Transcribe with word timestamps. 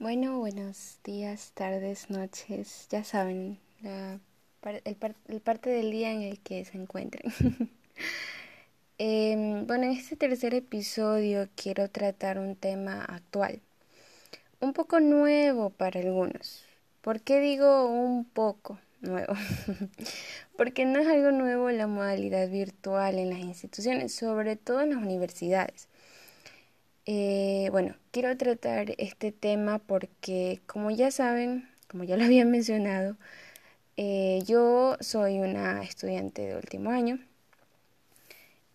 Bueno, 0.00 0.38
buenos 0.38 0.98
días, 1.04 1.52
tardes, 1.52 2.08
noches, 2.08 2.86
ya 2.88 3.04
saben, 3.04 3.58
la, 3.82 4.18
el, 4.86 5.40
parte 5.42 5.68
del 5.68 5.90
día 5.90 6.10
en 6.10 6.22
el 6.22 6.40
que 6.40 6.64
se 6.64 6.78
encuentren. 6.78 7.30
Em, 8.96 9.66
bueno, 9.66 9.84
en 9.84 9.90
este 9.92 10.16
tercer 10.16 10.54
episodio 10.54 11.48
quiero 11.54 11.90
tratar 11.90 12.38
un 12.38 12.56
tema 12.56 13.04
actual, 13.04 13.60
un 14.60 14.72
poco 14.72 15.00
nuevo 15.00 15.68
para 15.68 16.00
algunos. 16.00 16.64
¿Por 17.02 17.20
qué 17.20 17.40
digo 17.40 17.86
un 17.86 18.24
poco 18.24 18.78
nuevo? 19.02 19.34
Porque 20.56 20.86
no 20.86 21.00
es 21.00 21.08
algo 21.08 21.30
nuevo 21.30 21.70
la 21.70 21.86
modalidad 21.86 22.48
virtual 22.48 23.18
en 23.18 23.28
las 23.30 23.40
instituciones, 23.40 24.14
sobre 24.14 24.56
todo 24.56 24.80
en 24.80 24.90
las 24.90 24.98
universidades. 24.98 25.89
Eh, 27.06 27.68
bueno, 27.72 27.96
quiero 28.12 28.36
tratar 28.36 28.94
este 28.98 29.32
tema 29.32 29.78
porque, 29.78 30.60
como 30.66 30.90
ya 30.90 31.10
saben, 31.10 31.68
como 31.88 32.04
ya 32.04 32.16
lo 32.16 32.24
había 32.24 32.44
mencionado, 32.46 33.16
eh, 33.96 34.40
yo 34.46 34.96
soy 35.00 35.40
una 35.40 35.82
estudiante 35.82 36.42
de 36.42 36.56
último 36.56 36.90
año 36.90 37.18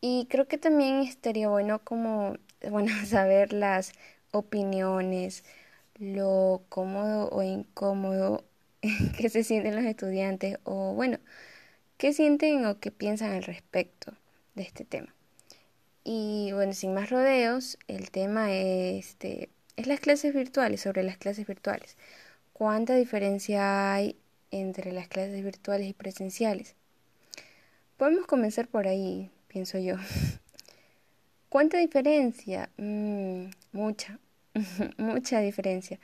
y 0.01 0.27
creo 0.29 0.47
que 0.47 0.57
también 0.57 1.01
estaría 1.01 1.49
bueno 1.49 1.79
como, 1.83 2.37
bueno, 2.69 2.91
saber 3.05 3.53
las 3.53 3.93
opiniones, 4.31 5.43
lo 5.99 6.63
cómodo 6.69 7.29
o 7.29 7.43
incómodo 7.43 8.43
que 9.17 9.29
se 9.29 9.43
sienten 9.43 9.75
los 9.75 9.85
estudiantes 9.85 10.59
o 10.63 10.93
bueno, 10.93 11.19
qué 11.97 12.13
sienten 12.13 12.65
o 12.65 12.79
qué 12.79 12.91
piensan 12.91 13.31
al 13.33 13.43
respecto 13.43 14.13
de 14.55 14.63
este 14.63 14.85
tema. 14.85 15.13
Y 16.07 16.51
bueno, 16.53 16.73
sin 16.73 16.93
más 16.93 17.09
rodeos, 17.09 17.79
el 17.87 18.11
tema 18.11 18.53
es, 18.53 19.07
este, 19.07 19.49
es 19.75 19.87
las 19.87 19.99
clases 19.99 20.35
virtuales, 20.35 20.81
sobre 20.81 21.01
las 21.01 21.17
clases 21.17 21.47
virtuales. 21.47 21.97
¿Cuánta 22.53 22.95
diferencia 22.95 23.91
hay 23.93 24.15
entre 24.51 24.91
las 24.91 25.07
clases 25.07 25.43
virtuales 25.43 25.87
y 25.89 25.93
presenciales? 25.93 26.75
Podemos 27.97 28.27
comenzar 28.27 28.67
por 28.67 28.87
ahí, 28.87 29.31
pienso 29.47 29.79
yo. 29.79 29.95
¿Cuánta 31.49 31.79
diferencia? 31.79 32.69
Mm, 32.77 33.45
mucha, 33.71 34.19
mucha 34.97 35.39
diferencia. 35.39 35.99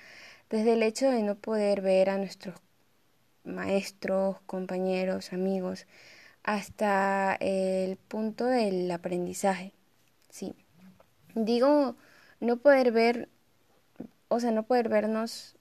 Desde 0.50 0.74
el 0.74 0.82
hecho 0.82 1.12
de 1.12 1.22
no 1.22 1.36
poder 1.36 1.82
ver 1.82 2.10
a 2.10 2.18
nuestros 2.18 2.56
maestros, 3.44 4.38
compañeros, 4.48 5.32
amigos, 5.32 5.86
hasta 6.44 7.36
el 7.40 7.98
punto 7.98 8.46
del 8.46 8.90
aprendizaje. 8.90 9.74
Sí. 10.32 10.56
Digo, 11.36 11.96
no 12.40 12.58
poder 12.58 12.92
ver, 12.92 13.30
o 14.30 14.40
sea, 14.40 14.52
no 14.52 14.64
poder 14.64 14.90
vernos 14.90 15.56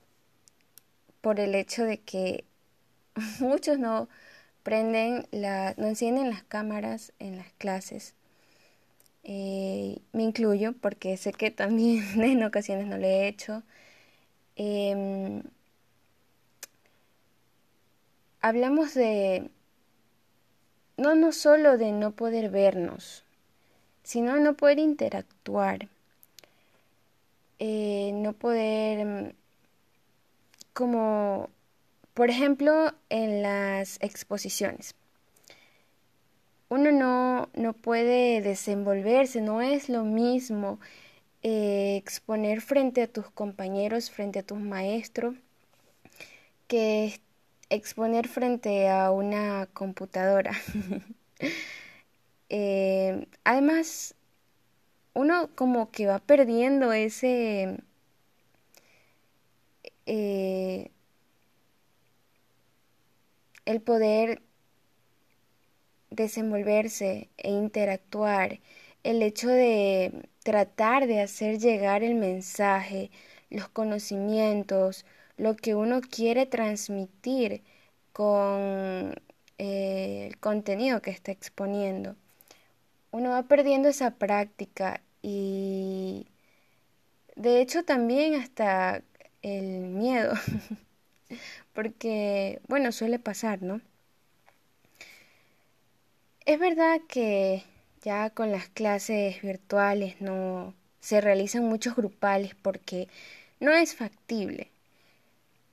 por 1.21 1.41
el 1.41 1.55
hecho 1.55 1.85
de 1.85 1.99
que 2.01 2.45
muchos 3.41 3.79
no 3.79 4.09
prenden 4.63 5.27
la, 5.33 5.75
no 5.77 5.87
encienden 5.89 6.31
las 6.31 6.45
cámaras 6.45 7.13
en 7.19 7.37
las 7.39 7.53
clases. 7.55 8.15
Eh, 9.25 9.99
me 10.13 10.23
incluyo 10.25 10.73
porque 10.81 11.17
sé 11.17 11.33
que 11.33 11.51
también 11.51 12.05
en 12.23 12.43
ocasiones 12.45 12.87
no 12.87 12.99
lo 12.99 13.07
he 13.07 13.29
hecho. 13.29 13.63
Em, 14.57 15.43
hablamos 18.41 18.95
de, 18.95 19.51
no, 20.97 21.15
no 21.17 21.33
solo 21.33 21.79
de 21.79 21.93
no 21.93 22.13
poder 22.13 22.51
vernos, 22.51 23.25
sino 24.03 24.37
no 24.39 24.55
poder 24.55 24.79
interactuar, 24.79 25.89
eh, 27.59 28.11
no 28.15 28.33
poder, 28.33 29.07
mm, 29.07 29.33
como, 30.73 31.51
por 32.15 32.31
ejemplo, 32.31 32.93
en 33.11 33.43
las 33.43 33.99
exposiciones. 34.01 34.95
Uno 36.69 36.93
no, 36.93 37.49
no 37.55 37.73
puede 37.73 38.41
desenvolverse, 38.43 39.41
no 39.41 39.61
es 39.61 39.89
lo 39.89 40.05
mismo 40.05 40.79
eh, 41.43 41.97
exponer 41.97 42.61
frente 42.61 43.03
a 43.03 43.09
tus 43.09 43.31
compañeros, 43.31 44.11
frente 44.11 44.39
a 44.41 44.43
tus 44.43 44.59
maestros, 44.61 45.35
que 46.69 47.21
exponer 47.71 48.29
frente 48.29 48.89
a 48.89 49.11
una 49.11 49.69
computadora. 49.73 50.53
Eh, 52.51 53.27
además, 53.45 54.15
uno 55.15 55.51
como 55.55 55.91
que 55.91 56.07
va 56.07 56.19
perdiendo 56.19 56.93
ese... 56.93 57.79
Eh, 60.07 60.91
el 63.65 63.81
poder 63.81 64.43
desenvolverse 66.11 67.29
e 67.39 67.51
interactuar, 67.51 68.61
el 69.03 69.23
hecho 69.23 69.49
de 69.49 70.29
tratar 70.43 71.07
de 71.07 71.21
hacer 71.21 71.59
llegar 71.59 72.03
el 72.03 72.15
mensaje, 72.17 73.11
los 73.51 73.69
conocimientos, 73.69 75.05
lo 75.37 75.57
que 75.57 75.75
uno 75.75 76.01
quiere 76.03 76.47
transmitir 76.47 77.63
con 78.13 79.15
eh, 79.59 80.27
el 80.29 80.39
contenido 80.39 81.01
que 81.03 81.11
está 81.11 81.33
exponiendo 81.33 82.17
uno 83.11 83.31
va 83.31 83.43
perdiendo 83.45 83.89
esa 83.89 84.13
práctica 84.13 85.01
y 85.23 86.27
de 87.37 87.61
hecho 87.61 87.85
también 87.85 88.35
hasta 88.35 89.03
el 89.43 89.81
miedo, 89.81 90.35
porque 91.75 92.61
bueno, 92.69 92.93
suele 92.93 93.19
pasar, 93.19 93.63
¿no? 93.63 93.81
Es 96.47 96.59
verdad 96.59 97.01
que 97.09 97.65
ya 98.03 98.31
con 98.31 98.51
las 98.51 98.69
clases 98.69 99.41
virtuales 99.43 100.21
no 100.21 100.75
se 101.01 101.21
realizan 101.21 101.65
muchos 101.65 101.97
grupales 101.97 102.55
porque 102.55 103.09
no 103.61 103.73
es 103.73 103.95
factible, 103.95 104.71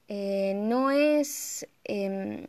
eh, 0.08 0.54
no 0.56 0.92
es 0.92 1.68
em, 1.84 2.46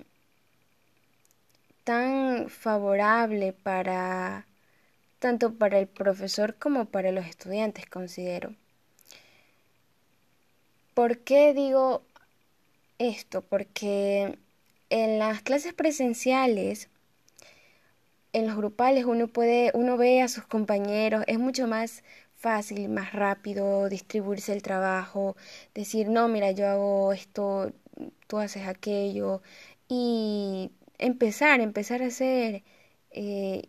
tan 1.84 2.48
favorable 2.50 3.52
para 3.52 4.47
tanto 5.18 5.54
para 5.54 5.78
el 5.78 5.86
profesor 5.88 6.56
como 6.56 6.86
para 6.86 7.12
los 7.12 7.26
estudiantes, 7.26 7.86
considero. 7.86 8.54
¿Por 10.94 11.18
qué 11.18 11.54
digo 11.54 12.02
esto? 12.98 13.42
Porque 13.42 14.38
en 14.90 15.18
las 15.18 15.42
clases 15.42 15.72
presenciales, 15.74 16.88
en 18.32 18.46
los 18.46 18.56
grupales, 18.56 19.04
uno 19.04 19.28
puede, 19.28 19.70
uno 19.74 19.96
ve 19.96 20.22
a 20.22 20.28
sus 20.28 20.44
compañeros, 20.46 21.24
es 21.26 21.38
mucho 21.38 21.66
más 21.66 22.02
fácil, 22.34 22.88
más 22.88 23.12
rápido 23.12 23.88
distribuirse 23.88 24.52
el 24.52 24.62
trabajo, 24.62 25.36
decir, 25.74 26.08
no, 26.08 26.28
mira, 26.28 26.52
yo 26.52 26.68
hago 26.68 27.12
esto, 27.12 27.72
tú 28.26 28.38
haces 28.38 28.66
aquello, 28.66 29.42
y 29.88 30.70
empezar, 30.98 31.60
empezar 31.60 32.02
a 32.02 32.06
hacer 32.06 32.62
eh, 33.10 33.68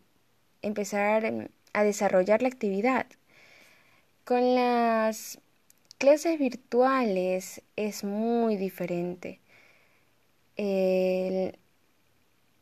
empezar 0.62 1.25
em, 1.25 1.47
a 1.74 1.84
desarrollar 1.84 2.42
la 2.42 2.50
actividad. 2.50 3.06
Con 4.25 4.56
las 4.56 5.40
clases 5.97 6.40
virtuales 6.40 7.62
es 7.75 8.03
muy 8.03 8.58
diferente. 8.58 9.40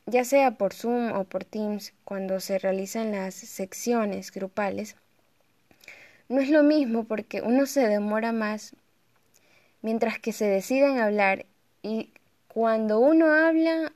ya 0.06 0.24
sea 0.24 0.52
por 0.52 0.74
Zoom 0.74 1.12
o 1.14 1.24
por 1.26 1.44
Teams, 1.44 1.94
cuando 2.06 2.40
se 2.40 2.60
realizan 2.60 3.12
las 3.12 3.34
secciones 3.36 4.32
grupales, 4.32 4.96
no 6.30 6.40
es 6.42 6.50
lo 6.50 6.64
mismo 6.64 7.04
porque 7.06 7.42
uno 7.42 7.66
se 7.66 7.88
demora 7.88 8.32
más 8.32 8.76
mientras 9.82 10.20
que 10.20 10.34
se 10.34 10.46
deciden 10.46 11.00
hablar 11.00 11.46
y 11.82 12.12
cuando 12.48 13.00
uno 13.00 13.28
habla, 13.32 13.94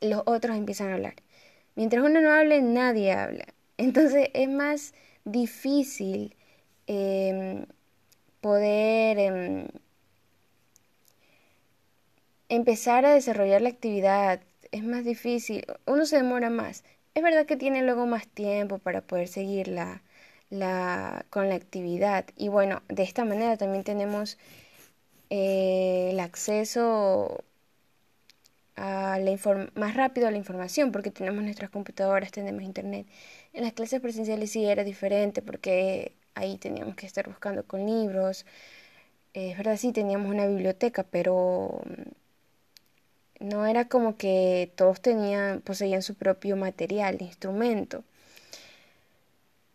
los 0.00 0.22
otros 0.26 0.56
empiezan 0.56 0.90
a 0.90 0.94
hablar. 0.94 1.14
Mientras 1.76 2.04
uno 2.04 2.20
no 2.20 2.30
hable, 2.32 2.62
nadie 2.62 3.12
habla. 3.12 3.46
Entonces 3.76 4.30
es 4.34 4.48
más 4.48 4.94
difícil 5.24 6.36
em, 6.86 7.66
poder 8.40 9.18
em, 9.18 9.68
empezar 12.48 13.06
a 13.06 13.14
desarrollar 13.14 13.62
la 13.62 13.70
actividad. 13.70 14.40
Es 14.72 14.84
más 14.84 15.04
difícil, 15.04 15.64
uno 15.86 16.04
se 16.06 16.16
demora 16.16 16.50
más. 16.50 16.84
Es 17.14 17.22
verdad 17.22 17.46
que 17.46 17.56
tiene 17.56 17.82
luego 17.82 18.06
más 18.06 18.26
tiempo 18.28 18.78
para 18.78 19.00
poder 19.02 19.28
seguir 19.28 19.68
la, 19.68 20.02
con 21.30 21.48
la 21.48 21.54
actividad. 21.54 22.26
Y 22.36 22.48
bueno, 22.48 22.82
de 22.88 23.02
esta 23.02 23.24
manera 23.24 23.56
también 23.56 23.84
tenemos 23.84 24.38
eh, 25.30 26.10
el 26.12 26.20
acceso 26.20 27.44
más 29.74 29.94
rápido 29.94 30.28
a 30.28 30.30
la 30.30 30.38
información 30.38 30.92
porque 30.92 31.10
tenemos 31.10 31.42
nuestras 31.44 31.70
computadoras, 31.70 32.30
tenemos 32.32 32.62
internet. 32.62 33.06
En 33.52 33.64
las 33.64 33.72
clases 33.72 34.00
presenciales 34.00 34.50
sí 34.50 34.64
era 34.64 34.84
diferente 34.84 35.42
porque 35.42 36.12
ahí 36.34 36.56
teníamos 36.58 36.96
que 36.96 37.06
estar 37.06 37.28
buscando 37.28 37.64
con 37.64 37.86
libros. 37.86 38.46
es 39.34 39.56
verdad, 39.56 39.76
sí 39.76 39.92
teníamos 39.92 40.30
una 40.32 40.46
biblioteca, 40.46 41.04
pero 41.04 41.82
no 43.40 43.66
era 43.66 43.88
como 43.88 44.16
que 44.16 44.72
todos 44.76 45.00
tenían, 45.00 45.60
poseían 45.62 46.02
su 46.02 46.14
propio 46.14 46.56
material, 46.56 47.18
instrumento. 47.20 48.04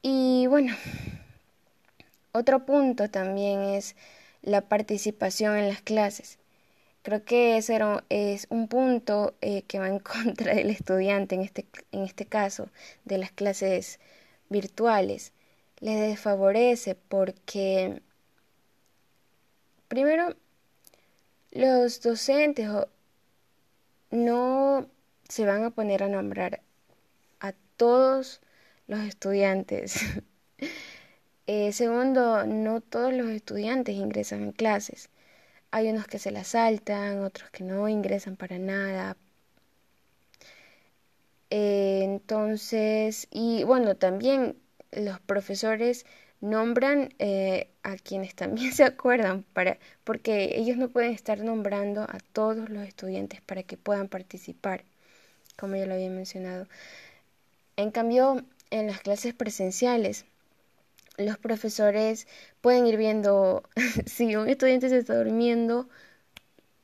Y 0.02 0.48
bueno, 0.48 0.76
otro 2.32 2.66
punto 2.66 3.10
también 3.10 3.62
es 3.62 3.96
la 4.42 4.62
participación 4.62 5.58
en 5.58 5.70
las 5.70 5.82
clases. 5.82 6.38
Creo 7.06 7.24
que 7.24 7.58
ese 7.58 7.80
es 8.10 8.48
un 8.50 8.68
punto 8.68 9.36
eh, 9.42 9.62
que 9.68 9.78
va 9.78 9.88
en 9.90 10.00
contra 10.14 10.56
del 10.56 10.72
estudiante 10.72 11.36
en 11.36 11.42
este, 11.42 11.68
en 11.92 12.02
este 12.02 12.26
caso, 12.26 12.70
de 13.04 13.20
las 13.20 13.32
clases 13.32 14.00
virtuales. 14.50 15.32
Les 15.82 16.00
desfavorece 16.00 16.96
porque, 16.96 18.02
primero, 19.88 20.36
los 21.52 22.02
docentes 22.02 22.68
no 24.10 24.90
se 25.30 25.46
van 25.46 25.64
a 25.64 25.70
poner 25.70 26.02
a 26.02 26.08
nombrar 26.10 26.62
a 27.40 27.54
todos 27.78 28.42
los 28.88 29.02
estudiantes. 29.02 30.00
Eh, 31.48 31.74
segundo, 31.74 32.48
no 32.48 32.82
todos 32.82 33.14
los 33.14 33.28
estudiantes 33.28 33.94
ingresan 33.94 34.42
en 34.42 34.52
clases. 34.52 35.12
Hay 35.76 35.90
unos 35.90 36.08
que 36.08 36.20
se 36.20 36.32
las 36.32 36.48
saltan, 36.48 37.26
otros 37.26 37.50
que 37.50 37.66
no 37.66 37.90
ingresan 37.90 38.38
para 38.38 38.58
nada. 38.58 39.18
Eh, 41.50 42.00
entonces, 42.06 43.28
y 43.30 43.66
bueno, 43.66 43.96
también 43.98 44.58
los 44.94 45.20
profesores 45.20 46.06
nombran 46.40 47.14
eh, 47.20 47.68
a 47.84 47.98
quienes 47.98 48.36
también 48.36 48.72
se 48.74 48.86
acuerdan 48.86 49.44
para 49.52 49.78
porque 50.06 50.58
ellos 50.58 50.78
no 50.78 50.88
pueden 50.88 51.12
estar 51.12 51.40
nombrando 51.42 52.04
a 52.04 52.20
todos 52.32 52.70
los 52.70 52.88
estudiantes 52.88 53.42
para 53.42 53.64
que 53.64 53.76
puedan 53.76 54.08
participar 54.08 54.86
como 55.58 55.76
ya 55.76 55.86
lo 55.88 55.96
había 55.96 56.10
mencionado 56.10 56.68
en 57.76 57.92
cambio 57.92 58.46
en 58.72 58.88
las 58.88 59.02
clases 59.02 59.34
presenciales 59.34 60.26
los 61.18 61.38
profesores 61.38 62.28
pueden 62.62 62.88
ir 62.88 62.98
viendo 62.98 63.64
si 64.06 64.36
un 64.36 64.50
estudiante 64.50 64.90
se 64.90 65.00
está 65.00 65.18
durmiendo 65.18 65.88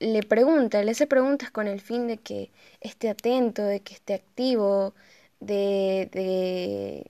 le 0.01 0.23
pregunta, 0.23 0.83
le 0.83 0.91
hace 0.91 1.07
preguntas 1.07 1.51
con 1.51 1.67
el 1.67 1.79
fin 1.79 2.07
de 2.07 2.17
que 2.17 2.51
esté 2.81 3.09
atento, 3.09 3.63
de 3.63 3.81
que 3.81 3.93
esté 3.93 4.15
activo, 4.15 4.95
de, 5.39 7.05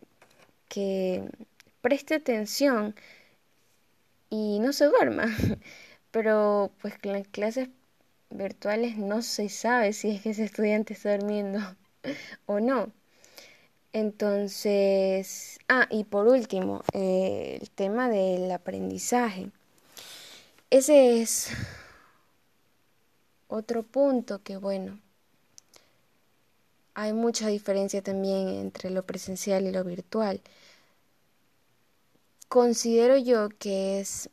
que 0.70 1.24
preste 1.82 2.16
atención 2.16 2.96
y 4.30 4.60
no 4.60 4.74
se 4.74 4.86
duerma. 4.86 5.26
Pero 6.12 6.72
pues 6.82 6.96
en 7.04 7.14
las 7.14 7.28
clases 7.28 7.70
virtuales 8.30 8.98
no 8.98 9.22
se 9.22 9.50
sabe 9.50 9.94
si 9.94 10.12
es 10.12 10.22
que 10.22 10.32
ese 10.32 10.44
estudiante 10.46 10.94
está 10.94 11.18
durmiendo 11.18 11.60
o 12.46 12.60
no. 12.60 12.92
Entonces, 13.94 15.60
ah, 15.68 15.88
y 15.90 16.06
por 16.06 16.28
último, 16.28 16.84
eh, 16.94 17.58
el 17.62 17.70
tema 17.72 18.10
del 18.10 18.52
aprendizaje. 18.52 19.52
Ese 20.70 21.22
es 21.22 21.50
otro 23.48 23.84
punto 23.84 24.42
que, 24.44 24.58
bueno, 24.58 25.00
hay 26.94 27.14
mucha 27.14 27.48
diferencia 27.48 28.02
también 28.02 28.48
entre 28.50 28.90
lo 28.90 29.04
presencial 29.06 29.66
y 29.68 29.72
lo 29.72 29.84
virtual 29.84 30.42
considero 32.52 33.16
yo 33.16 33.48
que 33.48 34.02
es 34.02 34.30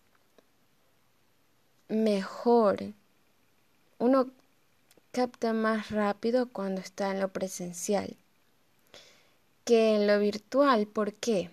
mejor, 1.89 2.95
uno 4.01 4.33
capta 5.13 5.53
más 5.53 5.93
rápido 5.93 6.49
cuando 6.49 6.81
está 6.81 7.13
en 7.13 7.21
lo 7.21 7.29
presencial 7.29 8.17
que 9.69 9.97
en 9.97 10.07
lo 10.07 10.19
virtual. 10.19 10.87
¿Por 10.87 11.13
qué? 11.13 11.51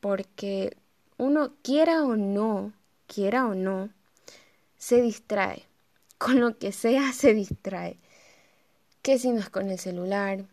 Porque 0.00 0.76
uno 1.16 1.52
quiera 1.62 2.02
o 2.02 2.16
no, 2.16 2.72
quiera 3.06 3.46
o 3.46 3.54
no, 3.54 3.90
se 4.78 5.00
distrae. 5.00 5.64
Con 6.18 6.40
lo 6.40 6.58
que 6.58 6.72
sea 6.72 7.12
se 7.12 7.34
distrae. 7.34 7.98
Que 9.00 9.20
si 9.20 9.30
no 9.30 9.38
es 9.38 9.48
con 9.48 9.70
el 9.70 9.78
celular, 9.78 10.44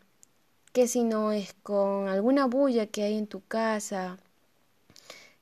que 0.72 0.88
si 0.88 1.04
no 1.04 1.32
es 1.32 1.56
con 1.64 2.08
alguna 2.08 2.46
bulla 2.46 2.86
que 2.86 3.02
hay 3.02 3.18
en 3.18 3.26
tu 3.26 3.42
casa, 3.42 4.20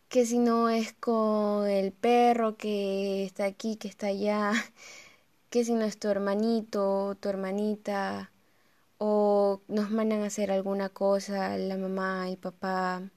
que 0.08 0.26
si 0.26 0.40
no 0.40 0.70
es 0.70 0.94
con 0.94 1.68
el 1.68 1.92
perro 1.92 2.56
que 2.56 3.26
está 3.26 3.44
aquí, 3.44 3.76
que 3.76 3.90
está 3.90 4.08
allá, 4.08 4.54
que 5.50 5.66
si 5.66 5.74
no 5.74 5.84
es 5.84 6.00
tu 6.00 6.08
hermanito, 6.08 7.18
tu 7.20 7.28
hermanita, 7.28 8.31
o 9.04 9.62
nos 9.68 9.90
mandan 9.92 10.22
a 10.22 10.28
hacer 10.28 10.52
alguna 10.52 10.90
cosa 10.90 11.58
la 11.58 11.78
mamá 11.78 12.30
y 12.30 12.36
papá, 12.38 13.10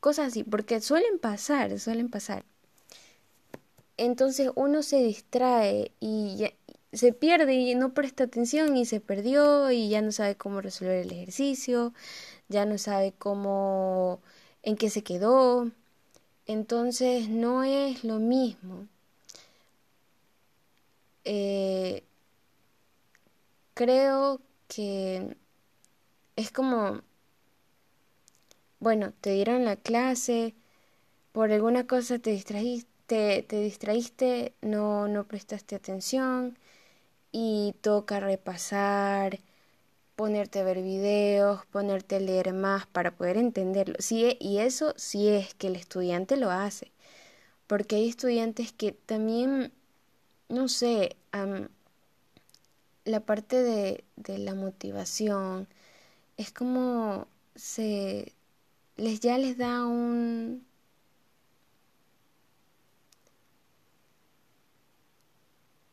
cosas 0.00 0.28
así, 0.28 0.44
porque 0.44 0.80
suelen 0.80 1.18
pasar, 1.18 1.78
suelen 1.78 2.10
pasar. 2.10 2.44
Entonces 3.96 4.50
uno 4.54 4.82
se 4.82 5.02
distrae 5.02 5.92
y 6.00 6.44
se 6.92 7.12
pierde 7.12 7.54
y 7.54 7.74
no 7.74 7.94
presta 7.94 8.24
atención 8.24 8.76
y 8.76 8.84
se 8.86 9.00
perdió 9.00 9.70
y 9.70 9.88
ya 9.88 10.02
no 10.02 10.12
sabe 10.12 10.36
cómo 10.36 10.60
resolver 10.60 10.98
el 10.98 11.12
ejercicio, 11.12 11.94
ya 12.48 12.66
no 12.66 12.78
sabe 12.78 13.12
cómo, 13.18 14.20
en 14.62 14.76
qué 14.76 14.90
se 14.90 15.02
quedó 15.02 15.70
entonces 16.46 17.28
no 17.28 17.64
es 17.64 18.04
lo 18.04 18.18
mismo. 18.18 18.86
Eh, 21.24 22.02
creo 23.74 24.40
que 24.74 25.36
es 26.36 26.50
como, 26.52 27.02
bueno, 28.80 29.12
te 29.20 29.30
dieron 29.32 29.64
la 29.64 29.76
clase, 29.76 30.54
por 31.32 31.52
alguna 31.52 31.86
cosa 31.86 32.18
te 32.18 32.30
distraíste, 32.30 33.44
te 33.48 33.60
distraíste, 33.60 34.54
no, 34.62 35.08
no 35.08 35.24
prestaste 35.26 35.76
atención 35.76 36.58
y 37.32 37.74
toca 37.82 38.20
repasar 38.20 39.40
ponerte 40.16 40.60
a 40.60 40.64
ver 40.64 40.82
videos, 40.82 41.66
ponerte 41.66 42.16
a 42.16 42.20
leer 42.20 42.54
más 42.54 42.86
para 42.86 43.12
poder 43.16 43.36
entenderlo. 43.38 43.96
Sí, 43.98 44.36
y 44.40 44.58
eso 44.58 44.94
sí 44.96 45.28
es 45.28 45.54
que 45.54 45.68
el 45.68 45.76
estudiante 45.76 46.36
lo 46.36 46.50
hace. 46.50 46.92
Porque 47.66 47.96
hay 47.96 48.08
estudiantes 48.08 48.72
que 48.72 48.92
también, 48.92 49.72
no 50.48 50.68
sé, 50.68 51.16
la 53.04 53.20
parte 53.20 53.62
de, 53.62 54.04
de 54.16 54.38
la 54.38 54.54
motivación 54.54 55.68
es 56.36 56.52
como 56.52 57.28
se 57.56 58.34
les 58.96 59.20
ya 59.20 59.38
les 59.38 59.58
da 59.58 59.86
un 59.86 60.66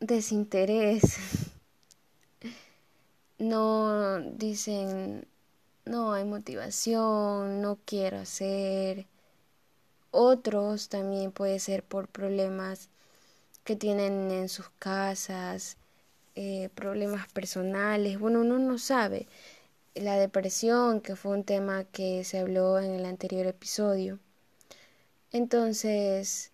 desinterés 0.00 1.04
no 3.38 4.20
dicen, 4.20 5.26
no 5.84 6.12
hay 6.12 6.24
motivación, 6.24 7.62
no 7.62 7.78
quiero 7.86 8.18
hacer. 8.18 9.06
Otros 10.12 10.88
también 10.88 11.32
puede 11.32 11.58
ser 11.58 11.82
por 11.82 12.06
problemas 12.08 12.88
que 13.64 13.76
tienen 13.76 14.30
en 14.32 14.48
sus 14.48 14.70
casas, 14.78 15.78
eh, 16.34 16.70
problemas 16.74 17.28
personales. 17.32 18.18
Bueno, 18.18 18.40
uno 18.40 18.58
no 18.58 18.78
sabe. 18.78 19.26
La 19.94 20.16
depresión, 20.16 21.00
que 21.00 21.16
fue 21.16 21.32
un 21.32 21.44
tema 21.44 21.84
que 21.84 22.24
se 22.24 22.38
habló 22.38 22.78
en 22.78 22.92
el 22.92 23.04
anterior 23.04 23.46
episodio. 23.46 24.18
Entonces, 25.32 26.52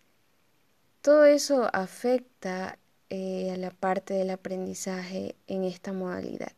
todo 1.02 1.24
eso 1.26 1.70
afecta 1.72 2.78
eh, 3.10 3.50
a 3.52 3.56
la 3.56 3.70
parte 3.70 4.14
del 4.14 4.30
aprendizaje 4.30 5.36
en 5.46 5.64
esta 5.64 5.92
modalidad. 5.92 6.52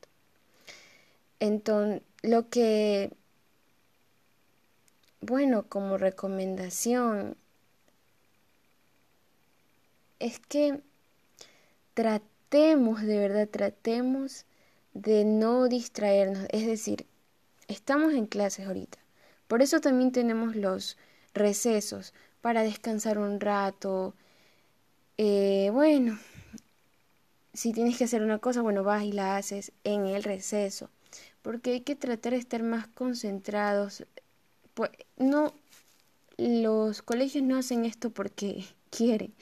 Entonces, 1.41 2.03
lo 2.23 2.49
que, 2.49 3.13
bueno, 5.21 5.65
como 5.69 5.99
recomendación, 5.99 7.37
es 10.19 10.41
que 10.41 10.81
tratemos, 12.49 13.03
de 13.03 13.19
verdad, 13.19 13.49
tratemos 13.49 14.47
de 14.95 15.25
no 15.25 15.69
distraernos. 15.69 16.47
Es 16.51 16.67
decir, 16.67 17.07
estamos 17.69 18.15
en 18.15 18.27
clases 18.27 18.67
ahorita. 18.67 18.99
Por 19.49 19.63
eso 19.63 19.81
también 19.81 20.13
tenemos 20.13 20.57
los 20.57 20.97
recesos 21.35 22.15
para 22.41 22.63
descansar 22.63 23.19
un 23.19 23.41
rato. 23.41 24.15
Eh, 25.19 25.71
bueno, 25.73 26.19
si 27.53 27.73
tienes 27.73 27.99
que 27.99 28.05
hacer 28.05 28.23
una 28.23 28.39
cosa, 28.39 28.63
bueno, 28.63 28.83
vas 28.83 29.05
y 29.05 29.13
la 29.13 29.37
haces 29.37 29.73
en 29.85 30.07
el 30.07 30.23
receso 30.23 30.91
porque 31.43 31.73
hay 31.73 31.81
que 31.81 31.97
tratar 31.97 32.33
de 32.33 32.39
estar 32.39 32.63
más 32.63 32.87
concentrados. 32.89 34.05
Pues 34.75 34.91
no 35.17 35.55
los 36.37 37.03
colegios 37.03 37.45
no 37.45 37.57
hacen 37.57 37.85
esto 37.85 38.11
porque 38.11 38.65
quieren. 38.91 39.35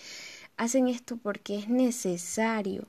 hacen 0.56 0.88
esto 0.88 1.16
porque 1.18 1.58
es 1.58 1.68
necesario, 1.68 2.86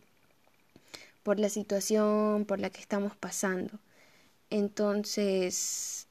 por 1.28 1.42
la 1.42 1.50
situación 1.50 2.46
por 2.46 2.62
la 2.62 2.70
que 2.70 2.80
estamos 2.80 3.14
pasando. 3.18 3.80
Entonces, 4.50 6.08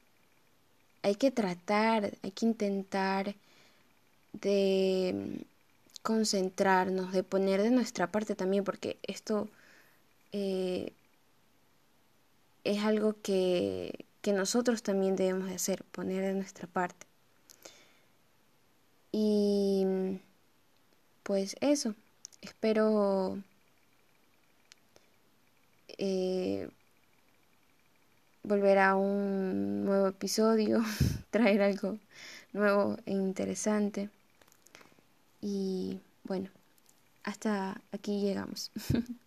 hay 1.01 1.15
que 1.15 1.31
tratar, 1.31 2.13
hay 2.21 2.29
que 2.29 2.45
intentar 2.45 3.33
de 4.33 5.43
concentrarnos, 6.03 7.13
de 7.13 7.23
poner 7.23 7.63
de 7.63 7.71
nuestra 7.71 8.11
parte 8.11 8.35
también, 8.35 8.63
porque 8.63 8.99
esto 9.01 9.49
eh, 10.33 10.93
es 12.63 12.83
algo 12.83 13.15
que, 13.23 14.05
que 14.21 14.33
nosotros 14.33 14.83
también 14.83 15.15
debemos 15.15 15.49
de 15.49 15.55
hacer, 15.55 15.83
poner 15.85 16.23
de 16.25 16.33
nuestra 16.35 16.67
parte. 16.67 17.07
Y 19.11 19.83
pues 21.23 21.55
eso, 21.59 21.95
espero 22.41 23.41
eh, 25.97 26.69
volver 28.43 28.79
a 28.79 28.95
un 28.95 29.85
nuevo 29.85 30.07
episodio, 30.07 30.81
traer 31.29 31.61
algo 31.61 31.97
nuevo 32.53 32.97
e 33.05 33.11
interesante. 33.11 34.09
Y 35.41 35.99
bueno, 36.23 36.49
hasta 37.23 37.81
aquí 37.91 38.21
llegamos. 38.21 38.71